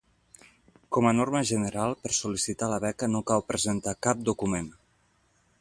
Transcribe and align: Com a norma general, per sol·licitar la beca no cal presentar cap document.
Com 0.97 1.09
a 1.09 1.11
norma 1.17 1.41
general, 1.49 1.93
per 2.05 2.13
sol·licitar 2.21 2.71
la 2.73 2.81
beca 2.89 3.13
no 3.13 3.25
cal 3.33 3.47
presentar 3.53 3.97
cap 4.09 4.29
document. 4.31 4.77